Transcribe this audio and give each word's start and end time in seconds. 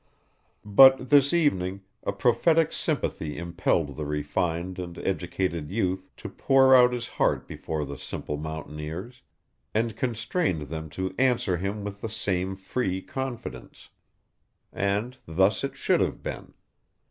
But 0.65 1.11
this 1.11 1.31
evening 1.31 1.81
a 2.01 2.11
prophetic 2.11 2.73
sympathy 2.73 3.37
impelled 3.37 3.95
the 3.97 4.05
refined 4.07 4.79
and 4.79 4.97
educated 4.97 5.69
youth 5.69 6.09
to 6.17 6.27
pour 6.27 6.73
out 6.75 6.91
his 6.91 7.07
heart 7.07 7.47
before 7.47 7.85
the 7.85 7.99
simple 7.99 8.35
mountaineers, 8.35 9.21
and 9.75 9.95
constrained 9.95 10.61
them 10.63 10.89
to 10.97 11.13
answer 11.19 11.57
him 11.57 11.83
with 11.83 12.01
the 12.01 12.09
same 12.09 12.55
free 12.55 13.03
confidence. 13.03 13.89
And 14.73 15.17
thus 15.27 15.63
it 15.63 15.75
should 15.77 16.01
have 16.01 16.23
been. 16.23 16.55